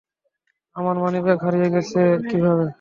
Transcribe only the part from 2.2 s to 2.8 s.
কীভাবে?